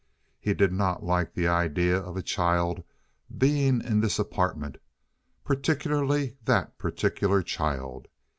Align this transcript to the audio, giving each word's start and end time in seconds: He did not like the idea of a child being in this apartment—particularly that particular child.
He 0.39 0.55
did 0.55 0.73
not 0.73 1.03
like 1.03 1.31
the 1.35 1.47
idea 1.47 1.95
of 1.95 2.17
a 2.17 2.23
child 2.23 2.81
being 3.37 3.83
in 3.83 3.99
this 3.99 4.17
apartment—particularly 4.17 6.37
that 6.45 6.75
particular 6.79 7.43
child. 7.43 8.07